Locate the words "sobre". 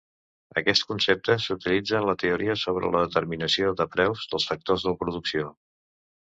2.63-2.91